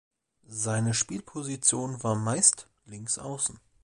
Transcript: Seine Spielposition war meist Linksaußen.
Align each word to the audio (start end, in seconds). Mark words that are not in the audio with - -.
Seine 0.47 0.95
Spielposition 0.95 2.01
war 2.01 2.15
meist 2.15 2.67
Linksaußen. 2.87 3.59